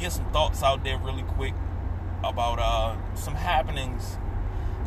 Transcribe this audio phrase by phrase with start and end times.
[0.00, 1.54] get some thoughts out there really quick
[2.24, 4.16] about uh, some happenings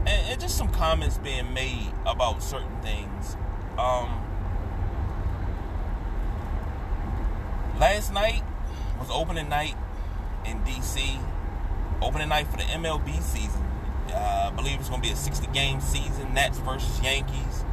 [0.06, 3.38] and, and, just some comments being made about certain things.
[3.78, 4.22] Um,
[7.80, 8.44] last night
[9.00, 9.76] was opening night
[10.46, 11.20] in DC,
[12.02, 13.64] opening night for the MLB season.
[14.10, 17.64] Uh, I believe it's going to be a 60 game season, Nats versus Yankees.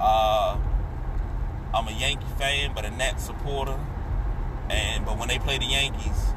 [0.00, 0.56] Uh,
[1.74, 3.78] I'm a Yankee fan, but a Nats supporter.
[4.70, 6.32] And but when they play the Yankees,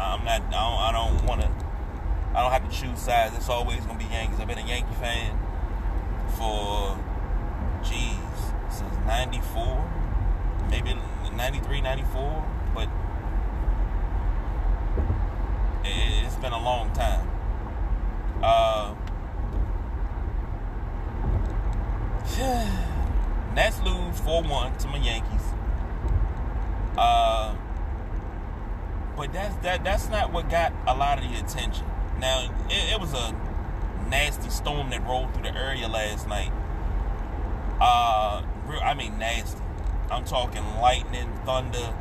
[0.00, 0.42] I'm not.
[0.52, 1.48] I don't, don't want to.
[2.34, 3.36] I don't have to choose sides.
[3.36, 4.40] It's always gonna be Yankees.
[4.40, 5.38] I've been a Yankee fan
[6.36, 6.96] for,
[7.82, 8.14] geez,
[8.70, 9.90] since '94,
[10.70, 10.96] maybe
[11.36, 12.88] '93, '94, but
[15.84, 17.28] it, has been a long time.
[18.42, 18.94] Uh,
[23.54, 25.42] Nats lose 4-1 to my Yankees.
[26.96, 27.54] Uh,
[29.20, 31.84] but that's that that's not what got a lot of the attention.
[32.18, 33.36] Now it, it was a
[34.08, 36.50] nasty storm that rolled through the area last night.
[37.82, 38.42] Uh,
[38.82, 39.60] I mean nasty.
[40.10, 41.94] I'm talking lightning, thunder,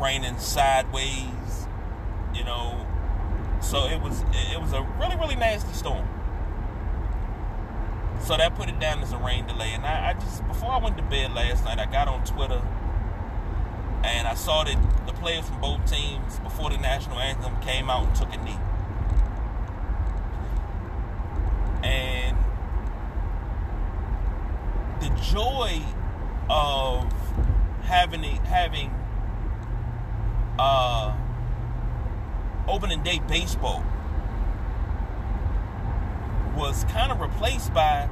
[0.00, 1.68] raining sideways.
[2.34, 2.84] You know,
[3.60, 6.08] so it was it was a really really nasty storm.
[8.18, 9.74] So that put it down as a rain delay.
[9.74, 12.60] And I, I just before I went to bed last night, I got on Twitter
[14.06, 18.06] and I saw that the players from both teams before the national anthem came out
[18.06, 18.58] and took a knee.
[21.82, 22.36] And
[25.00, 25.82] the joy
[26.48, 27.12] of
[27.82, 28.90] having having
[30.58, 31.14] uh,
[32.68, 33.84] opening day baseball
[36.56, 38.08] was kind of replaced by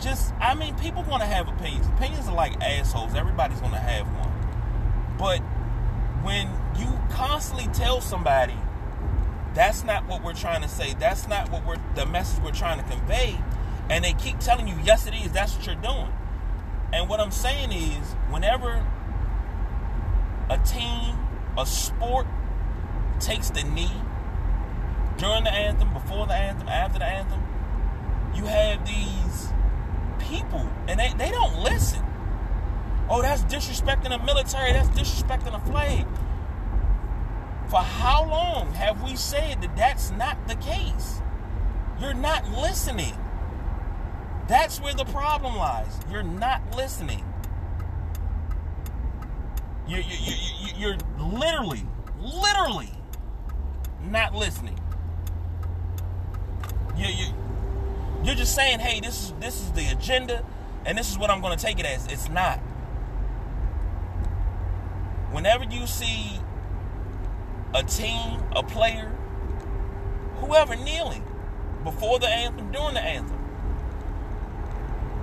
[0.00, 1.86] just I mean people want to have opinions.
[1.88, 3.14] Opinions are like assholes.
[3.14, 4.27] Everybody's going to have one.
[5.18, 5.40] But
[6.22, 6.48] when
[6.78, 8.56] you constantly tell somebody
[9.54, 12.78] that's not what we're trying to say, that's not what we're the message we're trying
[12.78, 13.38] to convey,
[13.90, 16.12] and they keep telling you, yes, it is, that's what you're doing.
[16.92, 18.86] And what I'm saying is, whenever
[20.48, 21.16] a team,
[21.56, 22.26] a sport
[23.20, 23.90] takes the knee
[25.16, 27.42] during the anthem, before the anthem, after the anthem,
[28.34, 29.48] you have these
[30.20, 32.04] people, and they, they don't listen.
[33.10, 34.72] Oh, that's disrespecting the military.
[34.72, 36.06] That's disrespecting the flag.
[37.68, 41.20] For how long have we said that that's not the case?
[42.00, 43.14] You're not listening.
[44.46, 46.00] That's where the problem lies.
[46.10, 47.24] You're not listening.
[49.86, 51.86] You're, you're, you're literally,
[52.20, 52.92] literally
[54.02, 54.78] not listening.
[56.96, 57.10] You're,
[58.22, 60.44] you're just saying, hey, this is this is the agenda,
[60.84, 62.06] and this is what I'm going to take it as.
[62.06, 62.60] It's not
[65.30, 66.40] whenever you see
[67.74, 69.12] a team, a player,
[70.36, 71.24] whoever kneeling
[71.84, 73.38] before the anthem, during the anthem,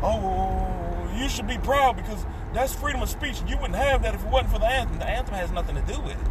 [0.03, 3.41] oh, you should be proud because that's freedom of speech.
[3.47, 4.99] You wouldn't have that if it wasn't for the anthem.
[4.99, 6.27] The anthem has nothing to do with it.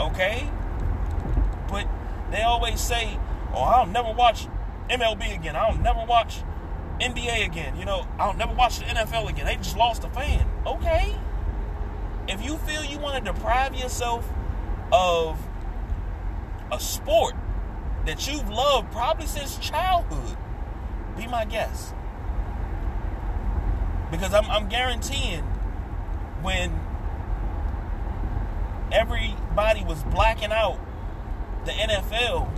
[0.00, 0.50] Okay?
[1.68, 1.86] But
[2.30, 3.18] they always say,
[3.54, 4.46] oh, I'll never watch
[4.90, 5.56] MLB again.
[5.56, 6.42] I'll never watch
[7.02, 7.76] NBA again.
[7.76, 9.46] You know, I'll never watch the NFL again.
[9.46, 10.46] They just lost a fan.
[10.66, 11.16] Okay.
[12.28, 14.28] If you feel you want to deprive yourself
[14.92, 15.38] of
[16.70, 17.34] a sport
[18.06, 20.36] that you've loved probably since childhood,
[21.16, 21.94] be my guest.
[24.10, 25.42] Because I'm, I'm guaranteeing
[26.42, 26.78] when
[28.92, 30.78] everybody was blacking out
[31.64, 32.48] the NFL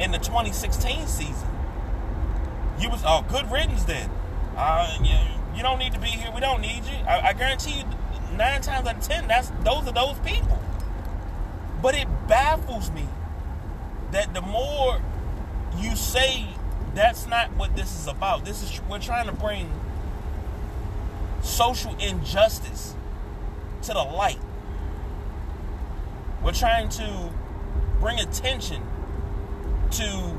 [0.00, 1.48] in the 2016 season,
[2.78, 4.10] you was oh good riddance then.
[4.56, 5.16] Uh, you,
[5.56, 6.30] you don't need to be here.
[6.34, 6.96] We don't need you.
[7.06, 7.84] I, I guarantee you,
[8.36, 10.58] nine times out of ten, that's those are those people.
[11.82, 13.06] But it baffles me
[14.12, 15.00] that the more
[15.78, 16.46] you say
[16.94, 18.44] that's not what this is about.
[18.44, 19.70] This is we're trying to bring
[21.42, 22.94] social injustice
[23.82, 24.38] to the light.
[26.42, 27.30] We're trying to
[28.00, 28.82] bring attention
[29.92, 30.36] to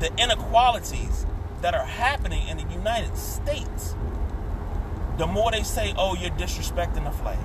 [0.00, 1.26] the inequalities
[1.62, 3.94] that are happening in the United States,
[5.16, 7.38] the more they say, "Oh, you're disrespecting the flag."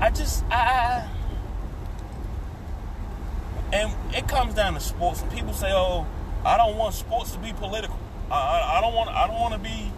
[0.00, 1.08] I just, I,
[3.72, 6.06] And it comes down to sports, and people say, "Oh,
[6.44, 7.98] I don't want sports to be political.
[8.30, 9.10] I, I, don't want.
[9.10, 9.90] I don't want to be.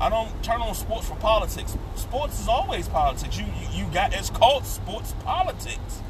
[0.00, 1.76] I don't turn on sports for politics.
[1.96, 3.36] Sports is always politics.
[3.36, 4.14] You, you you got.
[4.14, 6.02] It's called sports politics.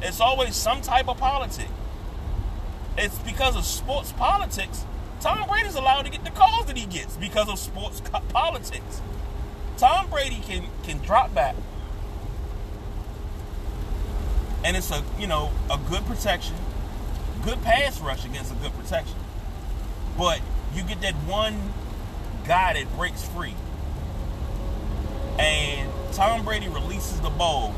[0.00, 1.70] It's always some type of politics.
[2.98, 4.84] It's because of sports politics.
[5.20, 9.00] Tom Brady's allowed to get the calls that he gets because of sports politics.
[9.76, 11.54] Tom Brady can can drop back
[14.64, 16.54] and it's a you know a good protection,
[17.44, 19.16] good pass rush against a good protection.
[20.16, 20.40] But
[20.74, 21.72] you get that one
[22.46, 23.54] guy that breaks free,
[25.38, 27.74] and Tom Brady releases the ball,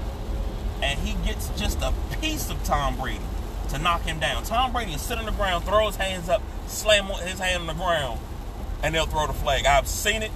[0.83, 3.21] and he gets just a piece of Tom Brady
[3.75, 4.45] to knock him down.
[4.45, 7.67] Tom Brady is sitting on the ground, throw his hands up, slam his hand on
[7.67, 8.21] the ground,
[8.83, 9.67] and they'll throw the flag.
[9.67, 10.31] I've seen it.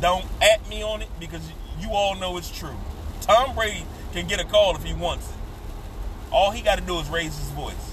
[0.00, 1.42] Don't at me on it because
[1.80, 2.76] you all know it's true.
[3.22, 5.36] Tom Brady can get a call if he wants it.
[6.30, 7.92] All he got to do is raise his voice.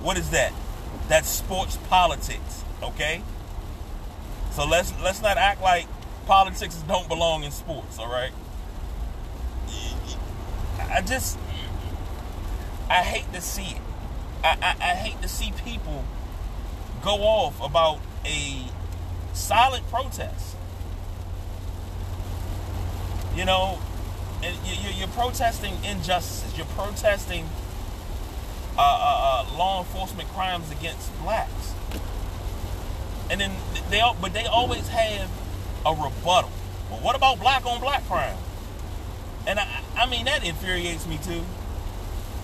[0.00, 0.52] What is that?
[1.08, 3.22] That's sports politics, okay?
[4.52, 5.86] So let's let's not act like
[6.26, 8.32] politics don't belong in sports, all right?
[10.90, 11.38] I just
[12.88, 13.82] I hate to see it.
[14.42, 16.04] I, I, I hate to see people
[17.02, 18.64] go off about a
[19.32, 20.56] silent protest.
[23.34, 23.78] You know,
[24.42, 24.56] and
[24.96, 26.56] you're protesting injustices.
[26.56, 27.48] You're protesting
[28.76, 31.74] uh, uh, uh, law enforcement crimes against blacks.
[33.30, 33.52] And then
[33.90, 35.30] they, but they always have
[35.84, 36.50] a rebuttal.
[36.90, 38.38] Well, what about black on black crime?
[39.46, 41.42] And I, I mean that infuriates me too.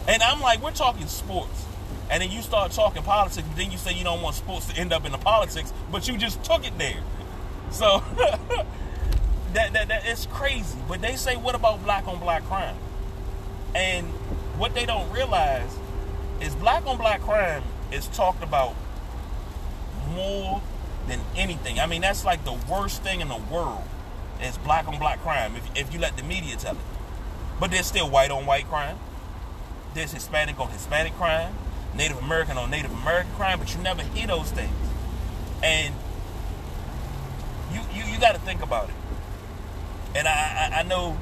[0.07, 1.65] And I'm like, we're talking sports,
[2.11, 4.79] and then you start talking politics, but then you say you don't want sports to
[4.79, 7.01] end up in the politics, but you just took it there.
[7.71, 8.03] So
[9.55, 10.79] that, that, that it's crazy.
[10.89, 12.77] But they say, what about black on black crime?
[13.75, 14.07] And
[14.59, 15.77] what they don't realize
[16.41, 18.75] is black on black crime is talked about
[20.11, 20.61] more
[21.09, 21.81] than anything.
[21.81, 23.83] I mean, that's like the worst thing in the world
[24.43, 26.81] is black on black crime if, if you let the media tell it.
[27.61, 28.99] But there's still white on white crime.
[29.95, 31.55] There's Hispanic on Hispanic crime,
[31.95, 34.75] Native American on Native American crime, but you never hear those things.
[35.63, 35.95] And
[37.73, 38.95] you you, you got to think about it.
[40.17, 41.17] And I, I, I know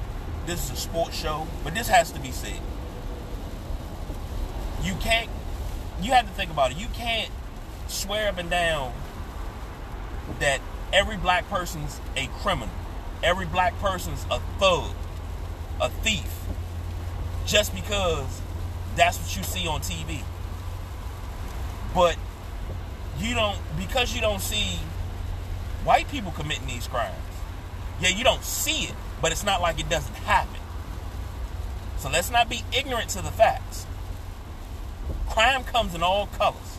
[0.46, 2.60] this is a sports show, but this has to be said.
[4.82, 5.30] You can't,
[6.00, 6.76] you have to think about it.
[6.76, 7.30] You can't
[7.86, 8.92] swear up and down
[10.40, 10.60] that
[10.92, 12.74] every black person's a criminal,
[13.22, 14.94] every black person's a thug,
[15.80, 16.44] a thief,
[17.46, 18.41] just because
[18.96, 20.22] that's what you see on TV.
[21.94, 22.16] But
[23.18, 24.78] you don't, because you don't see
[25.84, 27.16] white people committing these crimes
[28.02, 30.60] yeah, you don't see it, but it's not like it doesn't happen.
[31.98, 33.86] So let's not be ignorant to the facts.
[35.30, 36.78] Crime comes in all colors.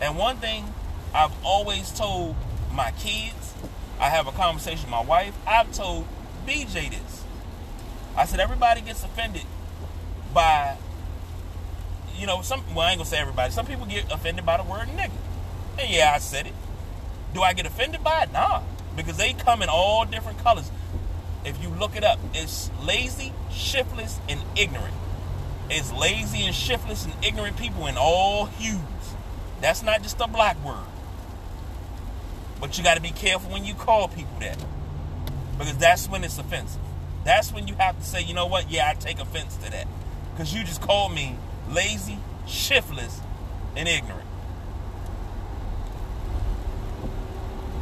[0.00, 0.74] And one thing
[1.14, 2.36] I've always told
[2.70, 3.54] my kids,
[3.98, 6.06] I have a conversation with my wife, I've told
[6.46, 7.24] BJ this.
[8.14, 9.46] I said everybody gets offended
[10.34, 10.76] by,
[12.16, 13.52] you know, some, well, I ain't gonna say everybody.
[13.52, 15.10] Some people get offended by the word nigga.
[15.78, 16.54] And yeah, I said it.
[17.34, 18.32] Do I get offended by it?
[18.32, 18.62] Nah
[18.96, 20.70] because they come in all different colors.
[21.44, 24.94] If you look it up, it's lazy, shiftless, and ignorant.
[25.70, 28.80] It's lazy and shiftless and ignorant people in all hues.
[29.60, 30.86] That's not just a black word.
[32.60, 34.58] But you got to be careful when you call people that.
[35.58, 36.80] Because that's when it's offensive.
[37.24, 38.70] That's when you have to say, you know what?
[38.70, 39.86] Yeah, I take offense to that.
[40.32, 41.36] Because you just called me
[41.70, 43.20] lazy, shiftless,
[43.76, 44.26] and ignorant.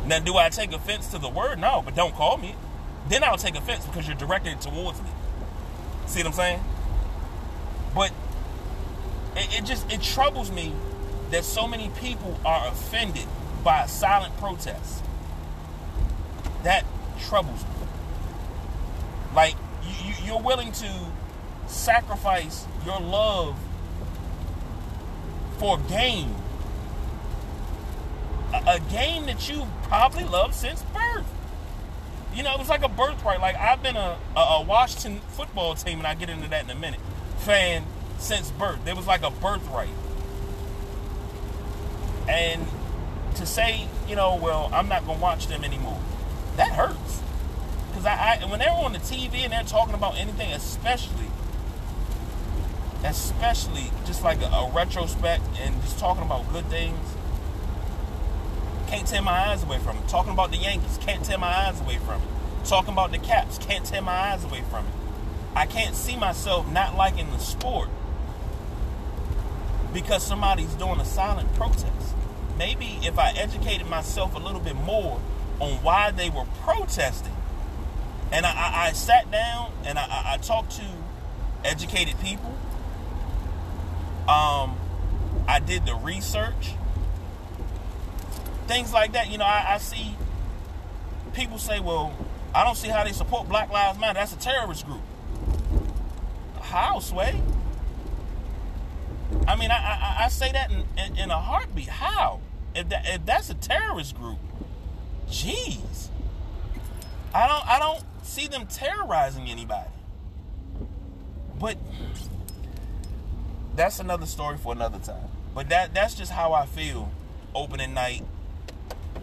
[0.06, 1.58] Now, do I take offense to the word?
[1.58, 2.54] No, but don't call me.
[3.08, 5.08] Then I'll take offense because you're directed towards me.
[6.06, 6.64] See what I'm saying?
[7.94, 8.12] But
[9.36, 10.72] it, it just it troubles me
[11.30, 13.26] that so many people are offended
[13.62, 15.02] by a silent protest.
[16.64, 16.84] That
[17.20, 17.70] troubles me.
[19.34, 20.90] Like you, you, you're willing to
[21.66, 23.56] sacrifice your love
[25.64, 26.28] for gain
[28.52, 31.24] a, game that you probably loved since birth.
[32.34, 33.40] You know, it was like a birthright.
[33.40, 36.70] Like I've been a, a, a Washington football team, and I get into that in
[36.70, 37.00] a minute.
[37.38, 37.84] Fan
[38.18, 38.84] since birth.
[38.84, 39.88] There was like a birthright.
[42.28, 42.66] And
[43.36, 45.98] to say, you know, well, I'm not gonna watch them anymore,
[46.58, 47.22] that hurts.
[47.88, 51.30] Because I, I, when they're on the TV and they're talking about anything, especially,
[53.04, 56.98] especially just like a, a retrospect and just talking about good things,
[58.88, 60.08] can't tear my eyes away from it.
[60.08, 62.28] Talking about the Yankees, can't tear my eyes away from it.
[62.64, 64.92] Talking about the Caps, can't tear my eyes away from it.
[65.54, 67.88] I can't see myself not liking the sport
[69.92, 72.14] because somebody's doing a silent protest.
[72.58, 75.20] Maybe if I educated myself a little bit more
[75.60, 77.36] on why they were protesting,
[78.32, 80.84] and I, I, I sat down and I, I, talked to
[81.64, 82.56] educated people.
[84.28, 84.78] Um,
[85.46, 86.72] I did the research,
[88.66, 89.30] things like that.
[89.30, 90.16] You know, I, I see
[91.34, 92.12] people say, "Well,
[92.54, 94.18] I don't see how they support Black Lives Matter.
[94.18, 95.02] That's a terrorist group."
[96.60, 97.40] How, Sway?
[99.46, 101.88] I mean, I, I, I say that in, in, in, a heartbeat.
[101.88, 102.40] How?
[102.74, 104.38] If that if that's a terrorist group,
[105.28, 106.08] jeez.
[107.32, 109.90] I don't I don't see them terrorizing anybody.
[111.60, 111.78] But
[113.76, 115.28] that's another story for another time.
[115.54, 117.10] But that that's just how I feel
[117.54, 118.24] opening night.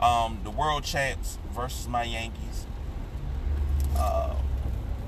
[0.01, 2.65] Um, the world champs versus my Yankees.
[3.95, 4.35] Uh,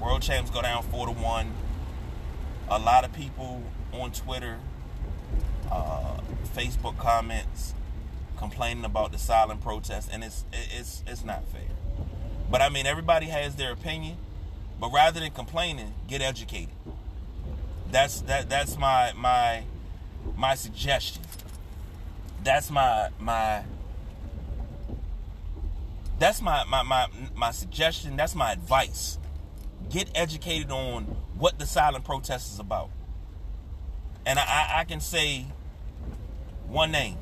[0.02, 1.52] world champs go down four to one.
[2.70, 4.58] A lot of people on Twitter,
[5.72, 6.18] uh,
[6.56, 7.74] Facebook comments
[8.38, 11.62] complaining about the silent protest, and it's it's it's not fair.
[12.52, 14.18] But I mean, everybody has their opinion.
[14.80, 16.74] But rather than complaining, get educated.
[17.94, 19.66] That's that that's my my
[20.36, 21.22] my suggestion.
[22.44, 23.64] That's my my
[26.18, 28.16] that's my my my, my suggestion.
[28.16, 29.20] That's my advice.
[29.92, 31.04] Get educated on
[31.38, 32.90] what the silent protest is about.
[34.26, 35.46] And I, I can say
[36.68, 37.18] one name.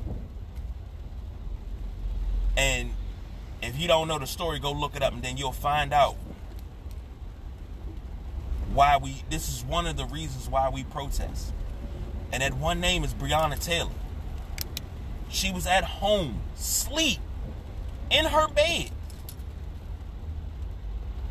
[2.56, 2.92] And
[3.60, 6.16] if you don't know the story, go look it up and then you'll find out
[8.74, 11.52] why we this is one of the reasons why we protest.
[12.32, 13.90] And that one name is Breonna Taylor.
[15.28, 17.18] She was at home, sleep,
[18.10, 18.90] in her bed.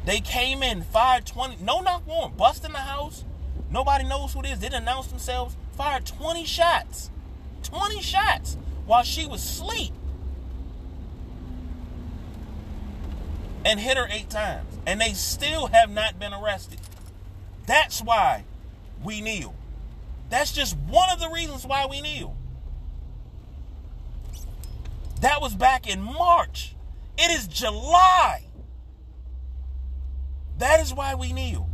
[0.06, 3.24] They came in 520, no knock warrant, bust in the house.
[3.70, 4.60] Nobody knows who it is.
[4.60, 5.56] They didn't announce themselves.
[5.78, 7.10] Fired 20 shots.
[7.64, 9.94] 20 shots while she was asleep.
[13.64, 14.78] And hit her eight times.
[14.86, 16.80] And they still have not been arrested.
[17.66, 18.44] That's why
[19.04, 19.54] we kneel.
[20.30, 22.36] That's just one of the reasons why we kneel.
[25.22, 26.76] That was back in March.
[27.18, 28.44] It is July.
[30.58, 31.70] That is why we kneel.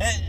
[0.00, 0.22] And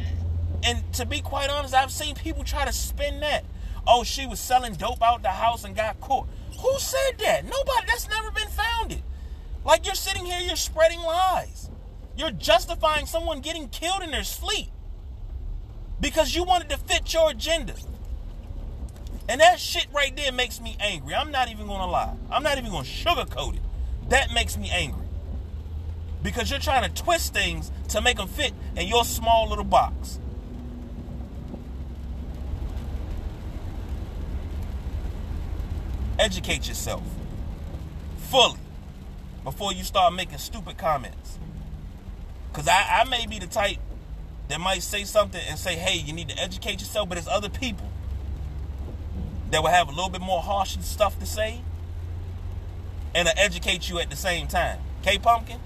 [0.64, 3.46] and to be quite honest, I've seen people try to spin that.
[3.86, 6.28] Oh, she was selling dope out the house and got caught.
[6.60, 7.46] Who said that?
[7.46, 7.88] Nobody.
[7.88, 9.04] That's never been founded.
[9.64, 11.70] Like you're sitting here, you're spreading lies.
[12.18, 14.70] You're justifying someone getting killed in their sleep
[16.02, 17.76] because you wanted to fit your agenda.
[19.30, 21.14] And that shit right there makes me angry.
[21.14, 22.16] I'm not even gonna lie.
[22.32, 23.62] I'm not even gonna sugarcoat it.
[24.10, 25.06] That makes me angry.
[26.24, 30.20] Because you're trying to twist things to make them fit in your small little box.
[36.18, 37.04] Educate yourself
[38.18, 38.58] fully
[39.44, 41.38] before you start making stupid comments.
[42.50, 43.78] Because I, I may be the type
[44.48, 47.50] that might say something and say, hey, you need to educate yourself, but it's other
[47.50, 47.90] people
[49.52, 51.62] that will have a little bit more harsh stuff to say
[53.16, 54.80] and to educate you at the same time.
[55.04, 55.60] K Pumpkin?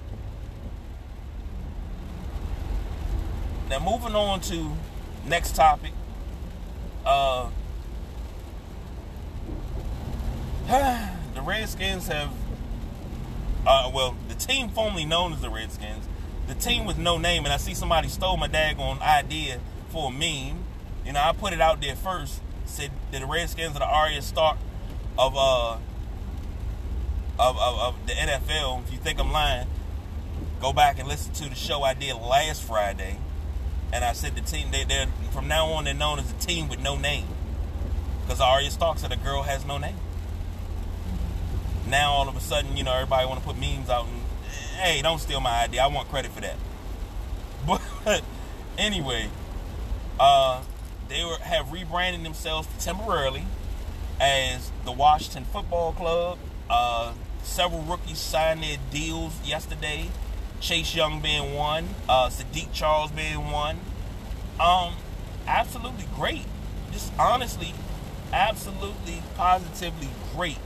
[3.70, 4.74] Now moving on to
[5.26, 5.92] next topic.
[7.06, 7.50] Uh
[10.68, 12.32] the Redskins have
[13.66, 16.08] uh well, the team formerly known as the Redskins
[16.52, 20.12] the team with no name, and I see somebody stole my daggone idea for a
[20.12, 20.66] meme.
[21.06, 22.42] You know, I put it out there first.
[22.66, 24.58] Said that the Redskins are the Arya Stark
[25.18, 25.78] of uh
[27.40, 28.84] of, of, of the NFL.
[28.84, 29.68] If you think I'm lying,
[30.60, 33.18] go back and listen to the show I did last Friday.
[33.94, 36.68] And I said the team they they're from now on they're known as a team
[36.68, 37.28] with no name.
[38.24, 39.98] Because Arya Stark said a girl has no name.
[41.88, 44.21] Now all of a sudden, you know, everybody wanna put memes out and
[44.82, 45.84] hey, don't steal my idea.
[45.84, 46.56] I want credit for that.
[48.04, 48.24] But
[48.80, 49.30] anyway,
[50.20, 50.64] uh,
[51.08, 53.44] they were, have rebranded themselves temporarily
[54.20, 56.40] as the Washington Football Club.
[56.68, 60.10] Uh, several rookies signed their deals yesterday.
[60.62, 63.80] Chase Young being one, uh, Saahdiq Charles being one.
[64.60, 64.96] Um,
[65.48, 66.46] absolutely great.
[66.92, 67.74] Just honestly,
[68.34, 70.58] absolutely, positively great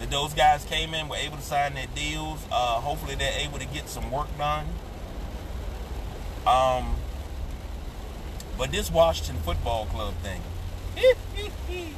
[0.00, 2.44] that those guys came in, were able to sign their deals.
[2.50, 4.66] Uh, hopefully, they're able to get some work done.
[6.46, 6.96] Um,
[8.58, 10.40] but this Washington Football Club thing,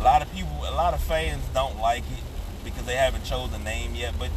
[0.00, 2.24] a lot of people, a lot of fans don't like it
[2.64, 4.14] because they haven't chosen a name yet.
[4.18, 4.30] But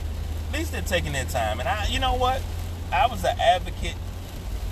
[0.48, 1.60] at least they're taking their time.
[1.60, 2.42] And I, you know what?
[2.94, 3.96] I was an advocate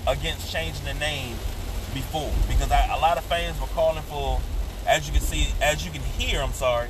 [0.06, 1.36] against changing the name
[1.92, 4.40] before because I, a lot of fans were calling for,
[4.86, 6.88] as you can see, as you can hear, I'm sorry,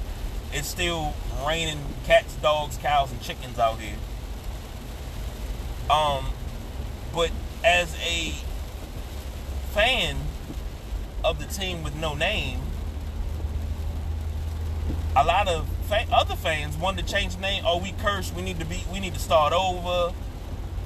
[0.54, 1.12] it's still
[1.46, 3.96] raining cats, dogs, cows, and chickens out here.
[5.90, 6.26] Um,
[7.12, 7.30] but
[7.64, 8.32] as a
[9.73, 10.16] fan
[11.25, 12.61] of the team with no name,
[15.16, 17.62] a lot of fa- other fans wanted to change the name.
[17.66, 18.34] Oh, we cursed.
[18.34, 18.84] We need to be.
[18.92, 20.14] We need to start over.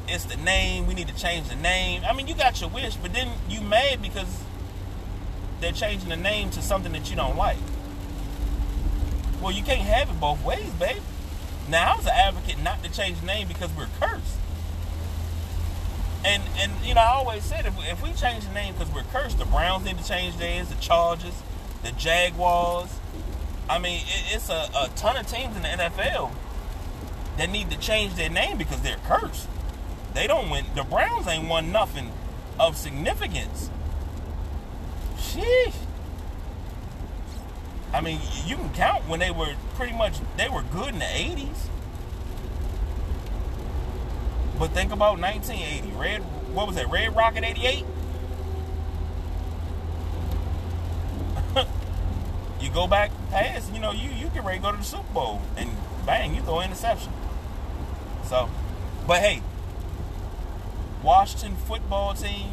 [0.09, 0.87] It's the name.
[0.87, 2.03] We need to change the name.
[2.09, 4.43] I mean, you got your wish, but then you mad because
[5.61, 7.59] they're changing the name to something that you don't like.
[9.41, 11.03] Well, you can't have it both ways, babe.
[11.69, 14.37] Now, I was an advocate not to change the name because we're cursed.
[16.25, 19.05] And and you know, I always said if, if we change the name because we're
[19.05, 21.43] cursed, the Browns need to change theirs, the Chargers,
[21.85, 22.91] the Jaguars.
[23.71, 26.33] I mean, it, it's a, a ton of teams in the NFL
[27.37, 29.47] that need to change their name because they're cursed.
[30.15, 30.65] They don't win.
[30.75, 32.13] The Browns ain't won nothing
[32.59, 33.71] of significance.
[35.17, 35.75] Sheesh.
[37.93, 41.05] I mean, you can count when they were pretty much they were good in the
[41.05, 41.69] '80s.
[44.59, 45.97] But think about 1980.
[45.97, 46.21] Red,
[46.53, 46.91] what was that?
[46.91, 47.85] Red Rocket 88?
[52.61, 55.13] you go back past, you know, you, you get ready to go to the Super
[55.15, 55.71] Bowl and
[56.05, 57.13] bang, you throw an interception.
[58.25, 58.51] So,
[59.07, 59.43] but hey,
[61.05, 62.51] Washington football team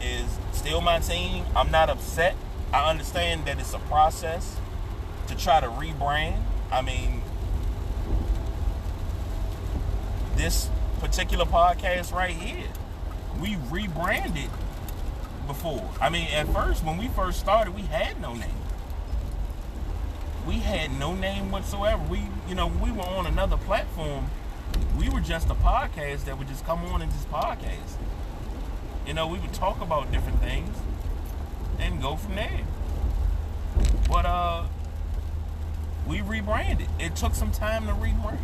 [0.00, 1.44] is still my team.
[1.54, 2.34] I'm not upset.
[2.74, 4.56] I understand that it's a process
[5.28, 6.40] to try to rebrand.
[6.72, 7.22] I mean,
[10.34, 12.66] this particular podcast right here,
[13.40, 14.50] we rebranded
[15.46, 15.88] before.
[16.00, 18.50] I mean, at first, when we first started, we had no name.
[20.44, 22.02] We had no name whatsoever.
[22.10, 24.26] We, you know, we were on another platform.
[24.98, 27.98] We were just a podcast that would just come on and just podcast.
[29.06, 30.76] You know, we would talk about different things
[31.84, 32.60] and go from there.
[34.08, 34.64] But uh
[36.06, 36.88] we rebranded.
[36.98, 38.38] It took some time to rebrand.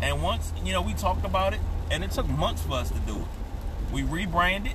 [0.00, 1.60] And once, you know, we talked about it,
[1.90, 3.92] and it took months for us to do it.
[3.92, 4.74] We rebranded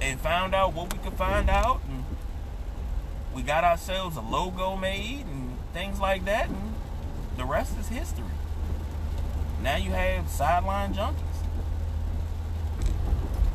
[0.00, 2.04] and found out what we could find out, and
[3.34, 6.74] we got ourselves a logo made and things like that, and
[7.36, 8.24] the rest is history.
[9.62, 11.16] Now you have sideline junkies.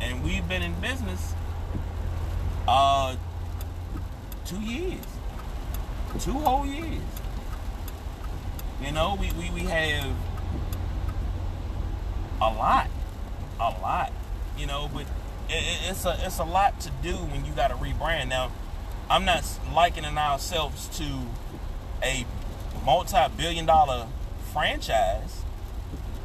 [0.01, 1.33] And we've been in business
[2.67, 3.15] uh
[4.45, 5.05] two years.
[6.19, 7.01] Two whole years.
[8.81, 10.15] You know, we, we, we have
[12.39, 12.89] a lot,
[13.59, 14.13] a lot,
[14.57, 14.89] you know.
[14.93, 15.03] But
[15.49, 18.29] it, it's a it's a lot to do when you got to rebrand.
[18.29, 18.51] Now,
[19.09, 21.05] I'm not likening ourselves to
[22.03, 22.25] a
[22.85, 24.07] multi-billion-dollar
[24.53, 25.43] franchise.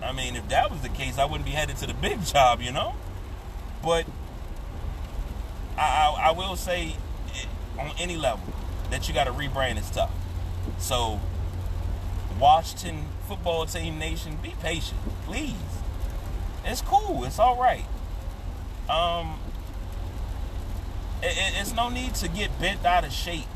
[0.03, 2.61] I mean, if that was the case, I wouldn't be headed to the big job,
[2.61, 2.95] you know.
[3.83, 4.07] But
[5.77, 6.97] I, I, I will say,
[7.79, 8.53] on any level,
[8.91, 10.13] that you got to rebrand is tough.
[10.79, 11.21] So,
[12.39, 15.55] Washington football team nation, be patient, please.
[16.65, 17.25] It's cool.
[17.25, 17.85] It's all right.
[18.89, 19.39] Um,
[21.23, 23.47] it, it, it's no need to get bent out of shape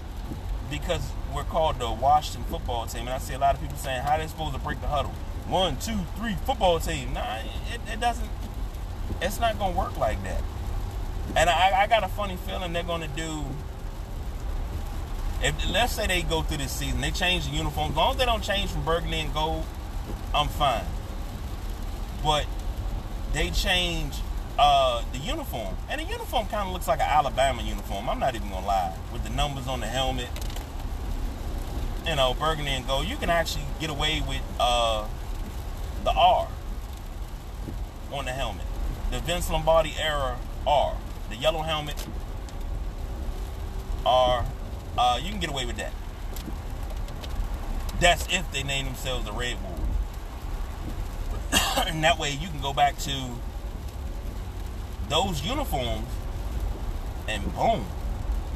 [0.70, 3.02] because we're called the Washington football team.
[3.02, 5.12] And I see a lot of people saying, how they supposed to break the huddle?
[5.46, 7.12] One, two, three, football team.
[7.12, 7.37] Nah,
[7.72, 8.29] it, it doesn't,
[9.20, 10.42] it's not to work like that.
[11.35, 13.45] And I, I got a funny feeling they're going to do,
[15.43, 17.91] if let's say they go through this season, they change the uniform.
[17.91, 19.65] As long as they don't change from burgundy and gold,
[20.35, 20.85] I'm fine.
[22.23, 22.47] But
[23.33, 24.15] they change
[24.59, 28.09] uh, the uniform, and the uniform kind of looks like an Alabama uniform.
[28.09, 30.29] I'm not even gonna lie, with the numbers on the helmet,
[32.07, 33.07] you know, burgundy and gold.
[33.07, 35.07] You can actually get away with uh,
[36.05, 36.49] the R
[38.12, 38.65] on the helmet,
[39.11, 40.97] the Vince Lombardi era R,
[41.31, 42.07] the yellow helmet
[44.05, 44.45] are
[44.99, 45.93] uh, you can get away with that.
[48.01, 49.81] That's if they name themselves the Red Wolves.
[51.87, 53.31] and that way you can go back to
[55.09, 56.09] those uniforms
[57.29, 57.85] and boom,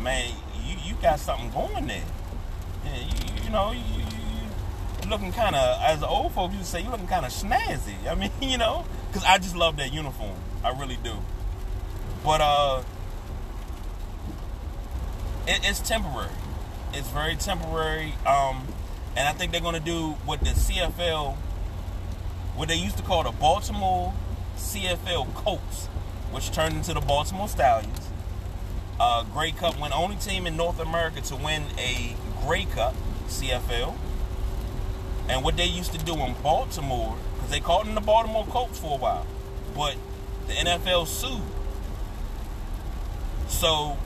[0.00, 0.32] man,
[0.64, 2.04] you, you got something going there.
[2.84, 6.90] Yeah, you, you know, you, you looking kind of, as old folks to say, you
[6.90, 8.08] looking kind of snazzy.
[8.08, 10.36] I mean, you know, because I just love that uniform.
[10.64, 11.14] I really do.
[12.24, 12.82] But uh,
[15.46, 16.34] it, it's temporary.
[16.92, 18.14] It's very temporary.
[18.26, 18.66] Um,
[19.16, 21.36] and I think they're to do what the CFL
[22.60, 24.12] what they used to call the Baltimore
[24.56, 25.86] CFL Colts,
[26.30, 28.08] which turned into the Baltimore Stallions.
[28.98, 32.94] Uh, Grey Cup went only team in North America to win a Grey Cup
[33.28, 33.94] CFL.
[35.28, 38.78] And what they used to do in Baltimore, because they called them the Baltimore Colts
[38.78, 39.26] for a while,
[39.74, 39.96] but
[40.46, 41.40] the NFL sued.
[43.50, 43.98] So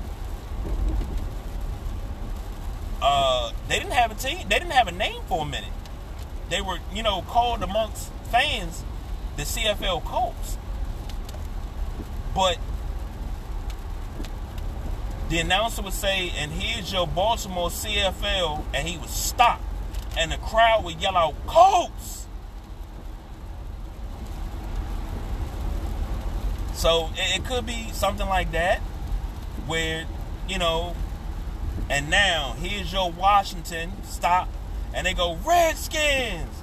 [3.00, 4.48] uh, they didn't have a team.
[4.48, 5.70] They didn't have a name for a minute.
[6.50, 8.82] They were, you know, called amongst fans
[9.36, 10.58] the CFL Colts.
[12.34, 12.58] But
[15.28, 19.60] the announcer would say, and here's your Baltimore CFL, and he would stop.
[20.16, 22.26] And the crowd would yell out, Colts!
[26.74, 28.80] So it, it could be something like that,
[29.66, 30.06] where,
[30.48, 30.94] you know,
[31.88, 34.48] and now here's your Washington, stop,
[34.94, 36.62] and they go, Redskins!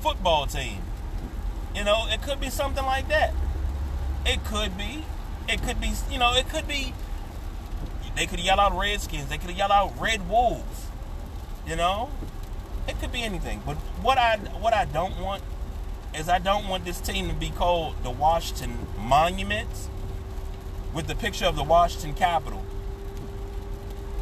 [0.00, 0.82] Football team.
[1.74, 3.32] You know, it could be something like that.
[4.26, 5.04] It could be.
[5.48, 6.94] It could be, you know, it could be.
[8.16, 9.28] They could yell out Redskins.
[9.28, 10.86] They could yell out Red Wolves.
[11.66, 12.10] You know,
[12.88, 13.62] it could be anything.
[13.64, 15.42] But what I what I don't want
[16.14, 19.88] is I don't want this team to be called the Washington Monuments
[20.94, 22.64] with the picture of the Washington Capitol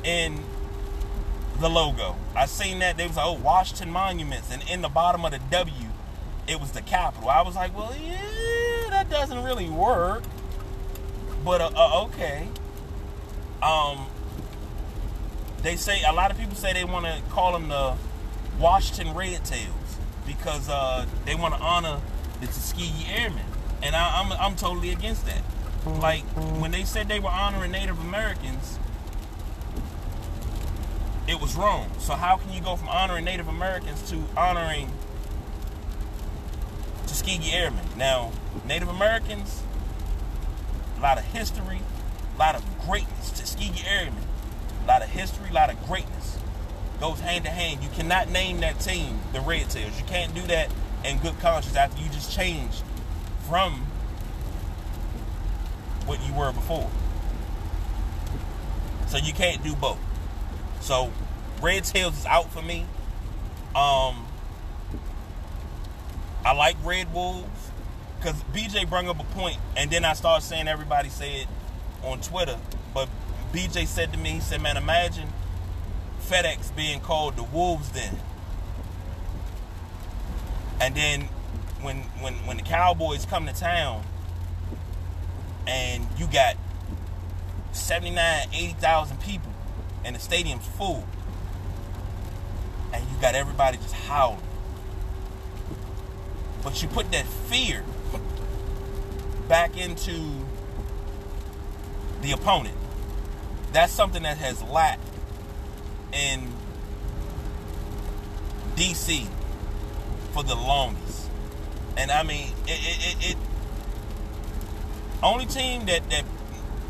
[0.05, 0.45] in
[1.61, 2.17] the logo.
[2.37, 5.41] I seen that they was like, oh Washington Monuments, and in the bottom of the
[5.51, 5.89] W,
[6.47, 7.29] it was the Capitol.
[7.29, 10.23] I was like, well, yeah, that doesn't really work.
[11.45, 12.49] But uh, uh, okay.
[13.63, 14.07] Um,
[15.63, 17.97] they say a lot of people say they want to call them the
[18.59, 22.01] Washington Red Tails because uh, they want to honor
[22.41, 23.45] the Tuskegee Airmen,
[23.83, 25.43] and I, I'm I'm totally against that.
[25.97, 26.23] Like
[26.61, 28.79] when they said they were honoring Native Americans,
[31.27, 31.91] it was wrong.
[31.99, 34.91] So how can you go from honoring Native Americans to honoring
[37.07, 37.85] Tuskegee Airmen?
[37.97, 38.33] Now,
[38.67, 39.63] Native Americans,
[40.97, 41.81] a lot of history,
[42.35, 43.31] a lot of greatness.
[43.31, 44.25] Tuskegee Airmen,
[44.85, 46.39] a lot of history, a lot of greatness.
[47.01, 47.83] Goes hand to hand.
[47.83, 49.99] You cannot name that team the Red Tails.
[49.99, 50.73] You can't do that
[51.05, 52.83] in good conscience after you just changed
[53.49, 53.87] from
[56.09, 56.91] what you were before.
[59.09, 59.99] So you can't do both.
[60.81, 61.13] So
[61.61, 62.87] Red Tails is out for me.
[63.77, 64.27] Um,
[66.45, 67.71] I like Red Wolves
[68.19, 71.47] because BJ brought up a point, and then I started saying everybody said
[72.03, 72.59] on Twitter,
[72.95, 73.09] but
[73.53, 75.29] BJ said to me, he said, "Man, imagine
[76.23, 78.19] FedEx being called the Wolves then."
[80.81, 81.23] And then
[81.83, 84.05] when when when the Cowboys come to town
[85.69, 86.57] and you got
[87.73, 89.53] 79, 80,000 people
[90.05, 91.05] and the stadium's full
[92.93, 94.41] and you got everybody just howling.
[96.65, 97.85] But you put that fear
[99.47, 100.47] back into
[102.23, 102.77] the opponent.
[103.73, 105.07] That's something that has lacked
[106.13, 106.51] in
[108.75, 109.27] DC
[110.33, 111.29] for the longest.
[111.97, 113.37] And I mean, it, it, it,
[115.23, 116.25] only team that that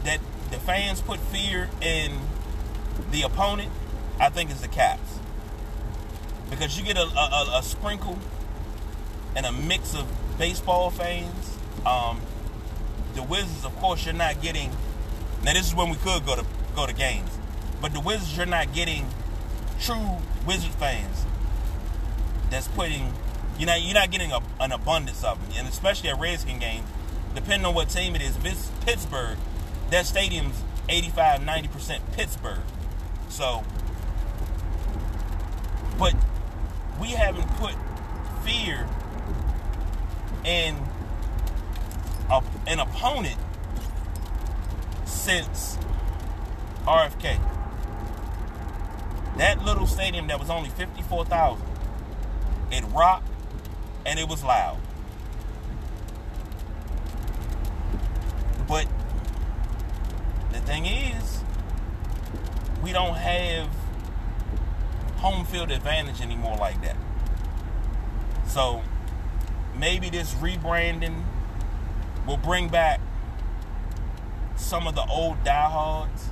[0.04, 2.18] that the fans put fear in
[3.10, 3.70] the opponent,
[4.20, 5.18] I think, is the Caps
[6.50, 8.18] because you get a, a, a sprinkle
[9.36, 10.06] and a mix of
[10.38, 11.56] baseball fans.
[11.86, 12.20] Um,
[13.14, 14.70] the Wizards, of course, you're not getting.
[15.44, 17.30] Now this is when we could go to go to games,
[17.80, 19.06] but the Wizards, you're not getting
[19.80, 21.24] true Wizard fans.
[22.50, 23.12] That's putting,
[23.58, 26.84] you know, you're not getting a, an abundance of them, and especially at Redskin game,
[27.38, 28.36] depending on what team it is.
[28.36, 29.38] If it's Pittsburgh,
[29.90, 32.60] that stadium's 85, 90 percent Pittsburgh.
[33.28, 33.64] So,
[35.98, 36.14] but
[37.00, 37.74] we haven't put
[38.44, 38.88] fear
[40.44, 40.76] in
[42.28, 43.38] a, an opponent
[45.04, 45.78] since
[46.86, 47.38] RFK.
[49.36, 51.64] That little stadium that was only 54,000,
[52.72, 53.28] it rocked
[54.04, 54.78] and it was loud.
[58.68, 58.86] But
[60.52, 61.42] the thing is,
[62.82, 63.68] we don't have
[65.16, 66.96] home field advantage anymore like that.
[68.46, 68.82] So
[69.76, 71.24] maybe this rebranding
[72.26, 73.00] will bring back
[74.56, 76.28] some of the old diehards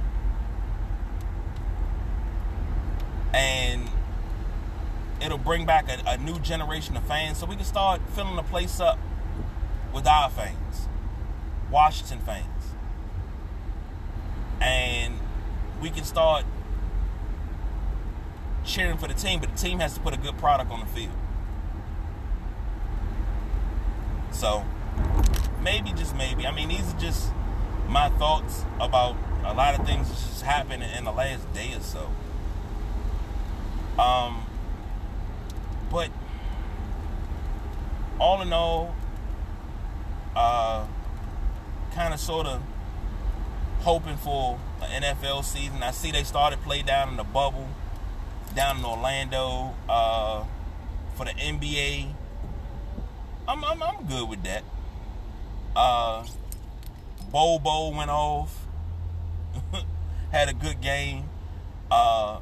[3.32, 3.88] and
[5.22, 8.42] it'll bring back a, a, new generation of fans so we can start filling the
[8.42, 8.98] place up
[9.92, 10.88] with our fans,
[11.76, 12.72] Washington fans.
[14.62, 15.20] And
[15.82, 16.46] we can start
[18.64, 20.86] cheering for the team, but the team has to put a good product on the
[20.86, 21.12] field.
[24.32, 24.64] So
[25.62, 26.46] maybe, just maybe.
[26.46, 27.30] I mean, these are just
[27.86, 31.80] my thoughts about a lot of things that just happened in the last day or
[31.80, 32.10] so.
[34.02, 34.46] Um,
[35.90, 36.08] but
[38.18, 38.94] all in all,
[40.34, 40.86] uh,
[41.96, 42.60] kind of sort of
[43.80, 45.82] hoping for an NFL season.
[45.82, 47.68] I see they started play down in the bubble,
[48.54, 50.44] down in Orlando, uh,
[51.14, 52.12] for the NBA.
[53.48, 54.62] I'm, I'm, I'm good with that.
[55.74, 56.26] Uh,
[57.32, 58.66] Bobo went off,
[60.32, 61.24] had a good game.
[61.90, 62.40] Uh,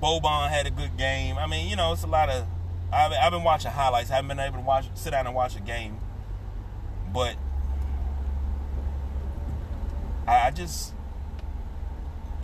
[0.00, 1.36] Boban had a good game.
[1.36, 2.46] I mean, you know, it's a lot of.
[2.90, 4.10] I've, I've been watching highlights.
[4.10, 5.98] I haven't been able to watch, sit down and watch a game,
[7.12, 7.36] but
[10.26, 10.94] I, I just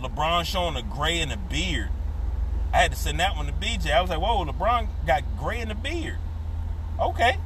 [0.01, 1.89] LeBron showing the gray in the beard.
[2.73, 3.91] I had to send that one to BJ.
[3.91, 6.17] I was like, "Whoa, LeBron got gray in the beard."
[6.99, 7.37] Okay,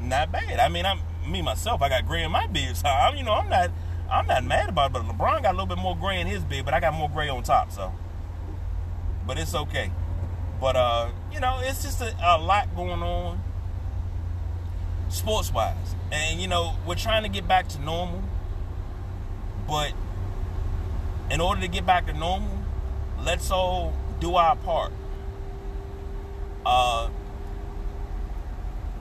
[0.00, 0.58] not bad.
[0.58, 1.82] I mean, I'm me myself.
[1.82, 3.70] I got gray in my beard, so I'm, you know, I'm not,
[4.10, 4.92] I'm not mad about it.
[4.92, 7.08] But LeBron got a little bit more gray in his beard, but I got more
[7.10, 7.92] gray on top, so
[9.26, 9.90] but it's okay.
[10.60, 13.40] But uh, you know, it's just a, a lot going on
[15.08, 15.94] sports wise.
[16.12, 18.22] And you know, we're trying to get back to normal.
[19.70, 19.92] But
[21.30, 22.58] in order to get back to normal,
[23.24, 24.92] let's all do our part.
[26.66, 27.08] Uh,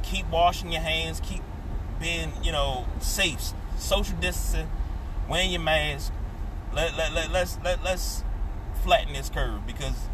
[0.03, 1.41] keep washing your hands, keep
[1.99, 4.69] being, you know, safe, social distancing,
[5.27, 6.13] wearing your mask.
[6.71, 8.23] Let, let, let, let's let, let's
[8.83, 10.07] flatten this curve because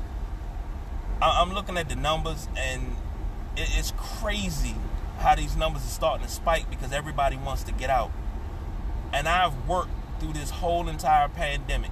[1.22, 2.96] I'm looking at the numbers and
[3.58, 4.76] it's crazy
[5.20, 8.12] how these numbers are starting to spike because everybody wants to get out.
[9.12, 11.92] And I've worked through this whole entire pandemic,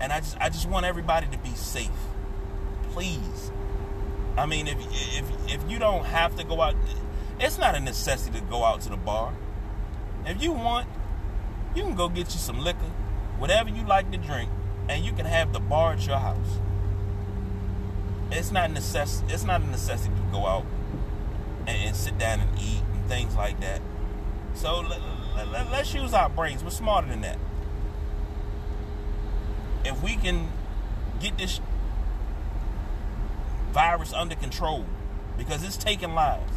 [0.00, 1.90] and I just I just want everybody to be safe,
[2.90, 3.50] please.
[4.36, 6.74] I mean, if if if you don't have to go out,
[7.38, 9.32] it's not a necessity to go out to the bar.
[10.26, 10.88] If you want,
[11.74, 12.90] you can go get you some liquor,
[13.38, 14.50] whatever you like to drink,
[14.88, 16.58] and you can have the bar at your house
[18.30, 20.64] it's not necess- it's not a necessity to go out
[21.66, 23.80] and, and sit down and eat and things like that.
[24.54, 24.84] So
[25.36, 26.62] let, let, let's use our brains.
[26.62, 27.38] We're smarter than that.
[29.84, 30.48] If we can
[31.20, 31.60] get this
[33.72, 34.86] virus under control,
[35.36, 36.52] because it's taking lives,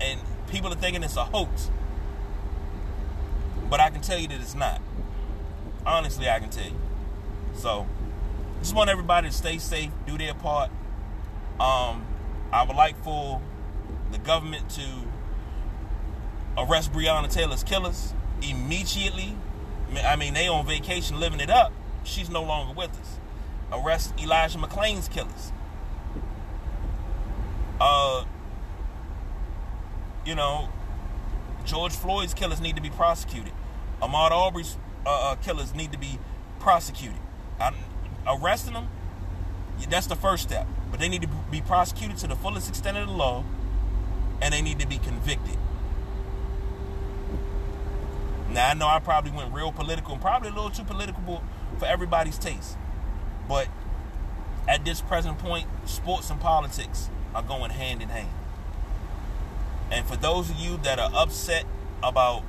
[0.00, 1.70] and people are thinking it's a hoax,
[3.68, 4.80] but I can tell you that it's not.
[5.86, 6.78] Honestly, I can tell you.
[7.54, 7.86] So,
[8.60, 10.70] just want everybody to stay safe, do their part,
[11.58, 12.04] um,
[12.52, 13.40] I would like for
[14.12, 14.82] the government to
[16.56, 19.36] arrest Breonna Taylor's killers immediately.
[20.04, 21.72] I mean, they on vacation living it up.
[22.04, 23.18] She's no longer with us.
[23.72, 25.52] Arrest Elijah McClain's killers.
[27.80, 28.24] Uh,
[30.24, 30.68] you know,
[31.64, 33.52] George Floyd's killers need to be prosecuted.
[34.02, 36.18] Ahmaud Arbery's uh, uh, killers need to be
[36.58, 37.18] prosecuted.
[37.58, 37.72] I,
[38.26, 38.88] arresting them,
[39.88, 40.66] that's the first step.
[40.90, 43.44] But they need to be prosecuted to the fullest extent of the law,
[44.42, 45.56] and they need to be convicted.
[48.52, 51.42] Now I know I probably went real political and probably a little too political
[51.78, 52.76] for everybody's taste.
[53.48, 53.68] But
[54.68, 58.28] at this present point, sports and politics are going hand in hand.
[59.90, 61.64] And for those of you that are upset
[62.02, 62.42] about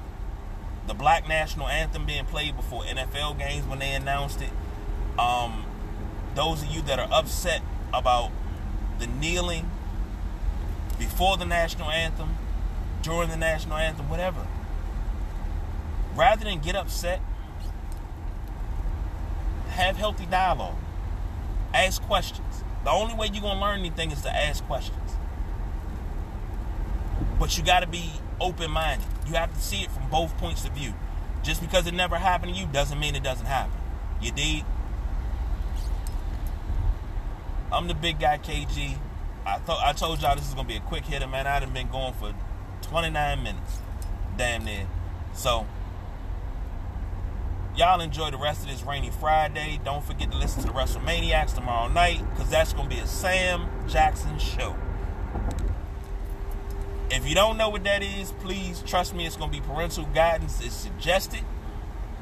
[0.87, 4.51] the black national anthem being played before NFL games when they announced it,
[5.19, 5.65] um,
[6.35, 7.61] those of you that are upset
[7.93, 8.31] about
[8.99, 9.69] the kneeling
[10.97, 12.37] before the national anthem,
[13.01, 14.45] during the national anthem, whatever.
[16.15, 17.21] Rather than get upset,
[19.69, 20.75] have healthy dialogue.
[21.73, 22.63] Ask questions.
[22.83, 25.15] The only way you're going to learn anything is to ask questions.
[27.39, 29.07] But you got to be open minded.
[29.27, 30.93] You have to see it from both points of view.
[31.43, 33.79] Just because it never happened to you doesn't mean it doesn't happen.
[34.21, 34.63] You did.
[37.71, 38.97] I'm the big guy, KG.
[39.45, 41.47] I thought I told y'all this is gonna be a quick hitter, man.
[41.47, 42.33] I'd have been going for
[42.83, 43.79] 29 minutes,
[44.37, 44.87] damn near.
[45.33, 45.65] So,
[47.81, 49.79] y'all enjoy the rest of this rainy Friday.
[49.83, 53.67] Don't forget to listen to the WrestleManiacs tomorrow night, because that's gonna be a Sam
[53.87, 54.75] Jackson show.
[57.09, 59.25] If you don't know what that is, please trust me.
[59.25, 60.61] It's gonna be parental guidance.
[60.63, 61.43] is suggested,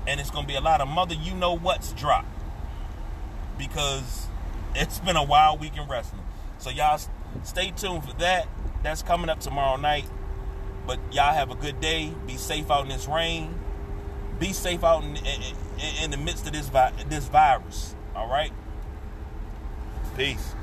[0.08, 2.30] and it's gonna be a lot of mother you know what's dropped.
[3.58, 4.28] because
[4.74, 6.24] it's been a wild week in wrestling.
[6.60, 7.02] So y'all
[7.44, 8.48] stay tuned for that.
[8.82, 10.06] That's coming up tomorrow night.
[10.88, 12.14] But y'all have a good day.
[12.26, 13.54] Be safe out in this rain.
[14.40, 17.96] Be safe out in, in, in the midst of this vi- this virus.
[18.16, 18.54] All right.
[20.16, 20.54] Peace.